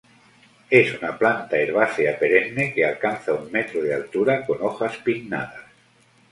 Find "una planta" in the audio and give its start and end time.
0.99-1.57